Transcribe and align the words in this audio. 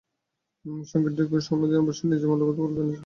সঙ্গীটিকেও 0.85 1.45
সময় 1.47 1.67
দিন 1.67 1.75
এবং 1.75 1.85
অবশ্যই 1.85 2.07
নিজের 2.09 2.29
মূল্যবোধগুলো 2.29 2.67
মেনে 2.67 2.79
চলুন। 2.79 2.97